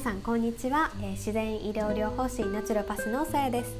[0.00, 3.74] さんこんにちは、えー、自然医療療法士ナチュロパスのさやです。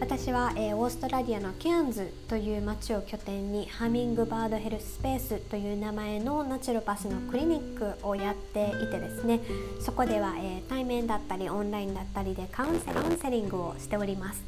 [0.00, 9.42] 私は、えー、オーストラリアのケアンズという町を拠点にハミングバードヘルススペースという名前のナチュロパスのクリニックをやっていてですね
[9.78, 12.80] そこでは、えー、対面だったりオンラインだったりでカウン
[13.16, 14.42] セリングをしております。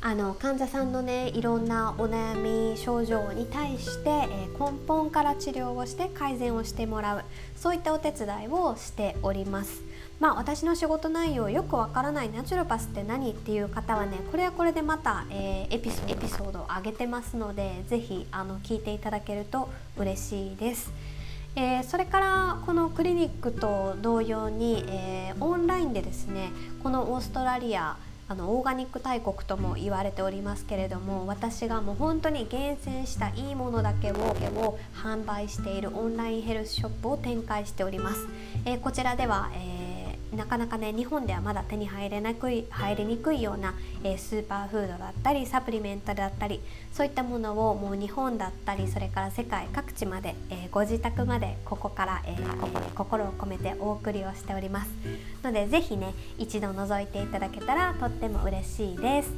[0.00, 7.24] あの患者さんのねいろんなお悩み症状に対して、えー、根本から治療をして改善をしてもらう
[7.56, 9.82] そういったお手伝いをしております。
[10.18, 20.92] まあ、私の仕事内容よくわからないナチュロパスって何っていう方はねこれはこれでまた、えー、エピソードを上げてますので是非あの聞いていただけると嬉しいです。
[21.54, 26.50] えー、それからこのクリニックと同様に、えー、オンラインでですね
[26.82, 27.96] このオーストラリア
[28.28, 34.16] あのオーガニック大国とも言われておりますけれども私がもう本当に厳選したいいものだけを
[34.94, 38.26] 販売しているオンラインヘルスショップを展開しております。
[38.66, 39.85] えー、こちらでは、えー
[40.36, 46.60] なかなかね日本ではまだ手に入れなくい入りにくいような、えー、スーパーフードだったりサプリメントだったり
[46.92, 54.90] そういったものをもう日本だったりそれから世界各地まで、えー、ご自宅までここから、えー、心を込めてお送りをしております。
[55.46, 59.30] ので是非ね一度覗いていただけたらとっても嬉しいです、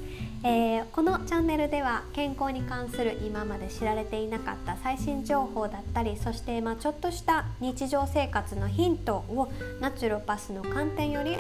[0.43, 11.37] えこのチャンネルでは健康に関する今まで知られていなかった最新情報だったりそして、まあ、ちょっとした日常生活のヒントをナチュロパスの観点より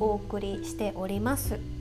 [0.00, 1.75] お送りしております。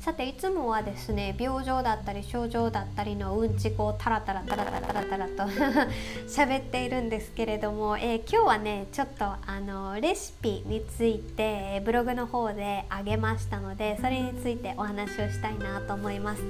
[0.00, 5.42] さていつもはですね病状だったり症状だったりのうんちこをタラタラタラタラタラタラと
[6.28, 16.42] 喋っているんですけれども、えー、今日はねちょっとあのレシピについてブログの方であげましたのでそれについてお話をしたいなと思います。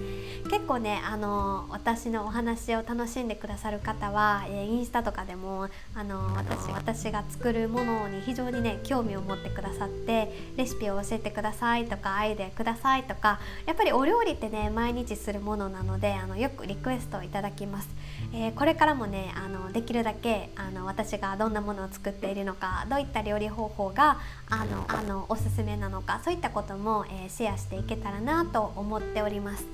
[0.50, 17.88] 結構ねあの私のお話を楽しんでくださる方は、えー、インスタとかでもあの私私が作るものに非常にね興味を持ってくださってレシピを教えてくださいとかアイデアくださいとかやっぱりお料理ってね毎日するものなのであのよくリクエストをいただきます、
[18.32, 24.18] えー、これからもねあのできるだけあの私がどんなものを作っているのかどういった料理方法が
[24.48, 29.66] あのあのおすすめなのかそういったことも、えー、シェアしていけたらなと思っております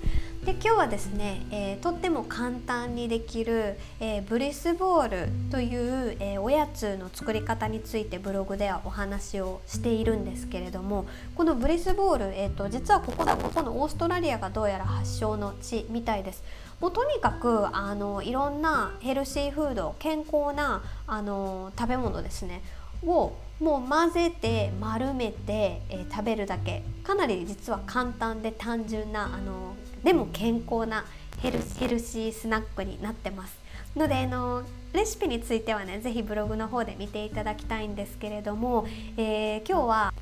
[0.45, 16.45] で今日はですね、えー、とっても簡単にできる、えー、ブリスボールという、えー、おやつの作り方についてブログではお話をしているんですけれどもこのブリスボール、えーと、実はここだここのオーストラリアがどうやら発祥の地みたいです。
[16.79, 22.63] もうとにかくあのいろんなヘルシーフード健康なあの食べ物ですね
[23.07, 31.05] をもう混ぜて丸めて、えー、食べるだけかなり実は簡単で単純なあのでも健康な
[31.41, 33.59] ヘルヘルシースナックになってます
[33.97, 40.15] のであのレシピについてはね是非ブログの方で見ていただきたいんですけれども、えー、今日は、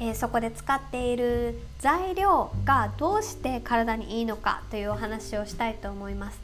[0.00, 6.40] えー、そこで使っている材料がどうして体にいいのかというお話をしたいと思います。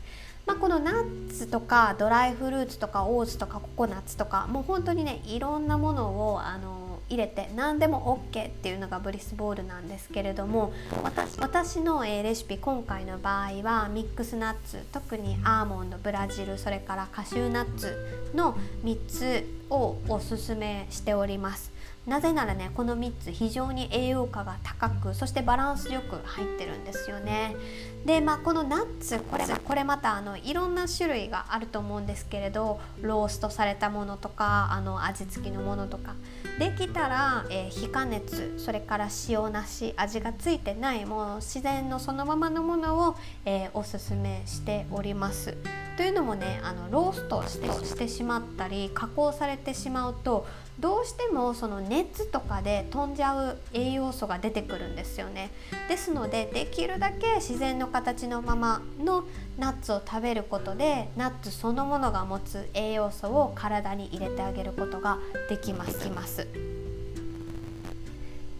[0.46, 10.72] まあ、このナッツとかドライフルーツとかオーツとかココナッツとかもう本当にねいろんなものをあの入れて何でも OK っていうのがブリスボールなんですけれども
[11.02, 17.96] 私私の、えレシピ今回の場合はミックスナッツ特にアーモンドブラジルそれからカシューナッツ
[18.34, 21.76] の3つをおすすめしております。
[22.06, 27.56] なぜならねこの3つ非常に栄養価が高くそしてバランスよく入ってるんですよね。
[28.04, 36.14] でまあこのナッツこれこれまたあのいろんな種類があると思うんですけれどローストされたものとかあの味付きのものとか
[36.58, 45.56] できたら、えー、非加熱それから塩なし味がついてないもう自然のそのままのものを、えー、おすすめしております。
[45.96, 50.46] というのもねあのローストしてしてしまったり加工されてしまうと
[50.78, 55.50] どうしてもその熱とかで飛んじゃう栄養素が出てくるんですよね
[55.88, 59.24] ですのでできるだけ自然の形のままの
[59.58, 65.18] ナッツを食べることでナッツそのものが持つ栄養素を体に入れてあげることが
[65.48, 66.45] できます。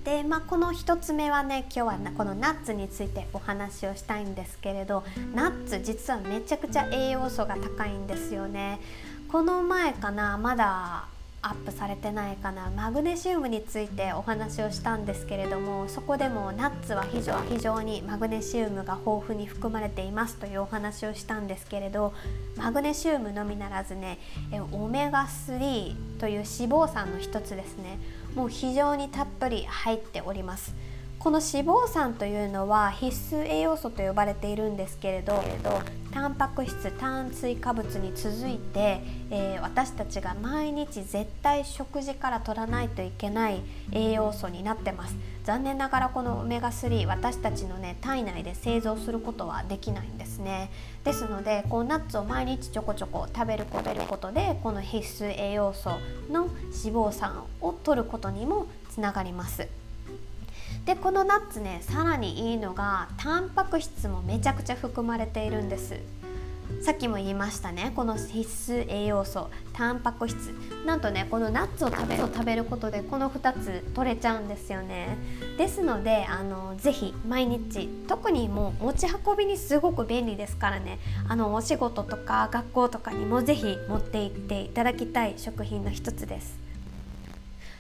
[0.07, 5.03] で、まあ、この1つ目はね今日はこのナッツについてお話をしたいんですけれど
[5.35, 8.79] ナッツ実はめちゃくちゃ栄養素が高いんですよね。
[9.29, 11.09] この前かなまだ
[11.43, 22.15] アップされてないかなマグネシウムについてお話をしたんですけれどもそこでもナッツは非常非常にマグネシウムが豊富に含まれていますというお話をしたんですけれど
[22.57, 24.19] マグネシウムのみならずね
[24.73, 27.99] オメガ3という脂肪酸の一つですね
[28.37, 30.75] もう非常にたっぷり入っております。
[31.19, 35.43] この脂肪酸というのは必須栄養素と呼ばれているんですけれど
[36.17, 43.61] タンパク質炭水化物に続いて、えー、私たちが毎日絶対食事から取らないといけない
[43.93, 45.15] 栄養素になってます。
[45.45, 50.71] 残念ながらこのオメガ3私たちのね体内で製造することはできないんですね。
[51.05, 53.83] ですのでこうナッツを毎日ちょこちょこ食べるこ
[54.17, 55.91] とでこの必須栄養素
[56.31, 59.69] の脂肪酸を取ることにもつながります。
[60.87, 65.97] でこのナッツねさらにいいのがタンパク質もめちゃくちゃ含まれているんです。
[66.83, 70.55] さっきも言いましたねこの必須栄養素タンパク質。
[70.85, 75.17] なんとねこのナッツを食べる食べることでこの2つ取れちゃうんですよね。
[75.59, 81.01] ですのであのぜひ毎日特にもう持ち運びにすごく便利ですからね。
[81.29, 86.66] あのお仕事とか学校とかにもぜひ持って行っていただきたい食品の一つです。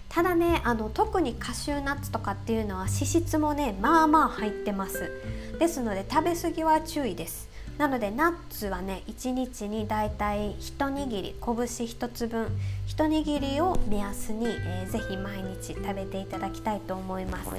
[0.09, 5.11] ただねあの特にカシューナッツとかっていうのは脂質もねまあまあ入ってます。
[5.59, 7.49] ですので食べ過ぎは注意です。
[7.79, 12.49] なのでナッツはね1日にだいたい一握り拳1つ分
[12.87, 17.51] 一握りを目安に、えー、ぜひ毎日食べていただきたいと思います。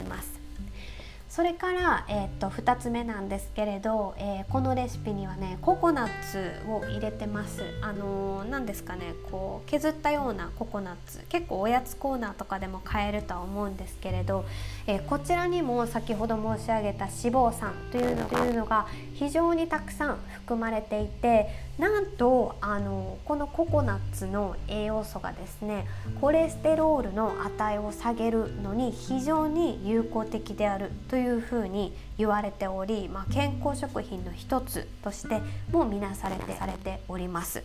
[1.37, 7.61] それから、えー、と2つ目なんですけれど、えー、このレシピにはねココナッツを入れてます。
[7.83, 14.45] あのー、ですかねこう削ったようなココナッツ結構おやつコーナーとかでも買えるとは思うんですけれど、
[14.87, 25.85] えー、こちらにも先ほど申し上げた脂肪酸というのがいうのが非常にたくさん含まれていてなんとあのこのココナッツの栄養素がですね
[26.19, 35.41] コレステロールの値を下げるのに非常に有効的であるというふうに言われており、まあ、健康食品の一つとして
[35.71, 37.63] も見なされてされております。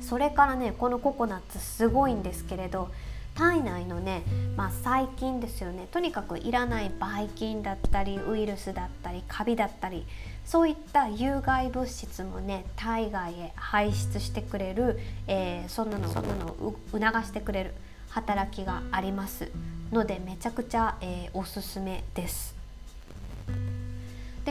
[0.00, 2.90] それからねこのココナッツすごいんですけれど
[3.34, 4.22] 体内のね、
[4.56, 10.06] まあ、細菌ですよねとにかくいらないばい菌だったりウイルスだったりカビだったり
[10.44, 17.74] そういった有害物質もね体外へ排出してくれる、えー、そんなのそんなのを促してくれる
[18.08, 19.50] 働きがあります
[19.92, 22.55] のでめちゃくちゃ、えー、おすすめです。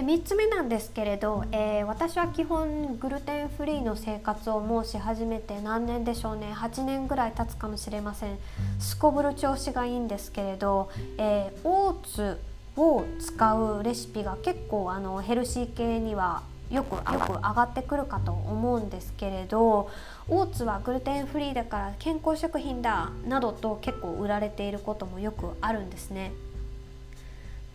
[0.06, 8.38] 3つ目なんですけれど、えー、私は基本グルテンフリーの生活をもうし始めて何年でしょうね8年ぐらい経つかもしれません
[8.78, 12.40] すこぶる調子がいいんですけれど、えー、オーツ
[12.78, 19.90] を使うレシピが結構あのヘルシー系にはよくよく上がってくるかと思うんですけれど
[20.28, 26.32] オーツはグルテンフリーだから健康食品だなどと結構売られていることもよくあるんですね。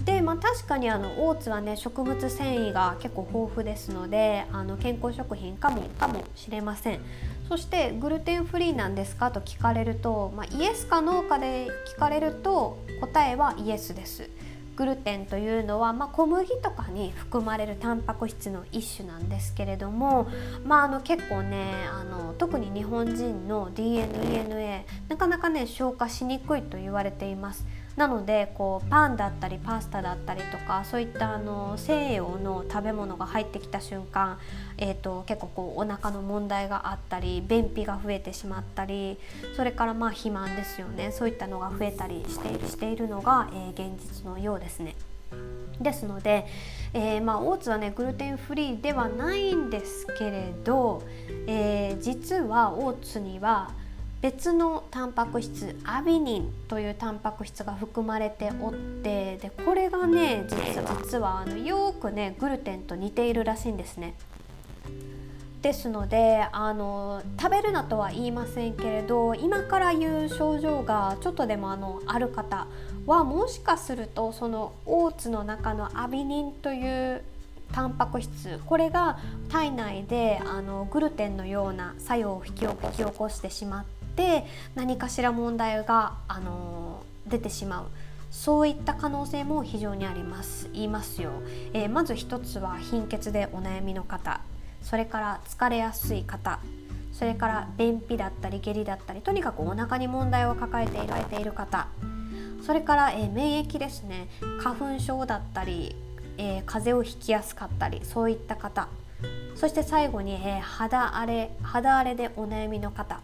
[0.04, 7.00] でまあ、確かにあのオーツはね植物繊維が結構豊富ですのであの健康食品かもかもしれません。
[7.48, 9.30] そしてグルテンフリーなんですか？
[9.30, 14.30] と聞かれると、まあ、イエスかノーかで聞かれると答えはイエスです。
[14.76, 20.28] グルテンというのは、まあ、小麦とかに含まれるタンパク質の一種なんですけれども、
[20.64, 27.66] まあ、あの結構ねあの特に日本人の DNA なかなかね消化しにくいと言われています。
[27.96, 34.38] なのでこうパンだったりパスタだったりとかそういったあの西洋の食べ物が入ってきた瞬間、
[34.78, 39.18] えーと、結構こうお腹の問題があったり便秘が増えてしまったり
[39.56, 44.94] それからまあ肥満ですよねそういったのが増えたりしているしているのが、えー、現実のようですね。
[45.80, 46.46] ですので、
[46.92, 51.02] えー、まあ、オーツはねグルテンフリーではないんですけれど、
[51.46, 53.70] えー、実はオーツには
[54.20, 64.14] 別のタンパク質アビニンというタンパク質が含まれておってでこれがね実は実はあのよくねグルテンと似ているらしいんですね。
[65.62, 72.66] ですのであの食べるなとは言いませんけれど今から言う症状がちょっとでもあのある方
[73.06, 77.22] はもしかするとそのオーツの中のアビニンという
[77.72, 79.18] タンパク質これが
[79.50, 87.86] 体内であのグルテンのような作用を引き起こしてしまってって何かしら問題が、あの出てしまう。
[88.30, 90.68] そういった可能性も非常にあります。
[90.72, 91.30] 言いますよ、
[91.72, 94.40] えー、まず一つは貧血でお悩みの方。
[94.82, 96.60] それから疲れやすい方。
[97.12, 101.88] それから便秘だったり下痢だったりとにかくお腹に問題を抱えていられている方。
[102.64, 104.28] それから、えー、免疫ですね。
[104.60, 105.96] 花粉症だったり、
[106.38, 108.88] えー、風邪をひきやすかったりそういった方。
[109.56, 113.20] そして最後に、え、肌荒れ肌荒れでお悩みの方。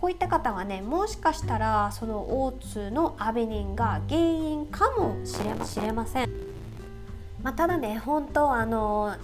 [0.00, 6.30] こういった方はねもしかしたらそのオーツのアベニンが原因かもしれません。
[7.42, 9.16] まあ、ただね本当あの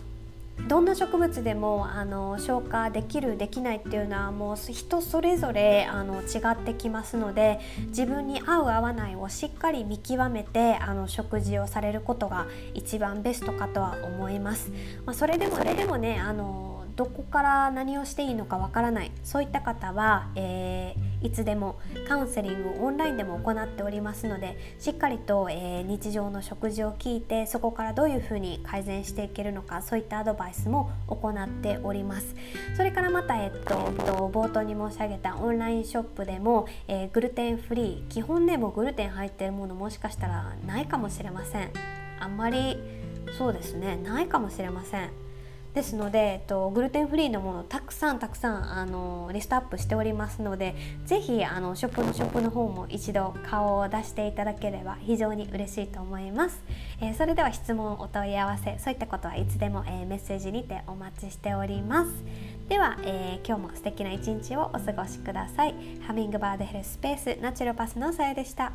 [0.68, 14.70] どんな植物でもあの消化できるできないっていうのはもう人それぞれあの違ってきますので自分に合う合わないをしっかり見極めてあの食事をされることが一番ベストかとは思います。
[15.04, 19.12] まあ、それでもそれでもねあのどこから何をしていいのかわからない。
[19.22, 32.34] そういった方は、えー、いつでもカウンセリングオンラインでも行っておりますのでしっかりと、えー、日常の食事を聞いてそこからどういうふうに改善していけるのかそういったアドバイスも行っております。
[32.76, 33.74] それからまた、えっと、
[34.32, 41.70] 冒頭に申し上げたオンラインショップでも、えー、グルテンフリー基本でもグルテン入ってるものもしかしたらないかもしれません。
[42.20, 42.78] あんまり
[43.36, 45.25] そうですねないかもしれません。
[45.76, 56.64] ですので、えっと、グルテンフリーのものたくさんたくさんあのリストアップしておりますので是非あのショップのショップの方も一度顔を出していただければ非常に嬉しいと思います、
[57.02, 62.10] えー、それでは質問お問い合わせそういったことはいつでも、えー、メッセージにてお待ちしております。
[62.70, 65.74] では、えー、今日も素敵な一日をお過ごしください。
[66.06, 68.72] ハミングバードヘルスペースナチュロパスのさやでした。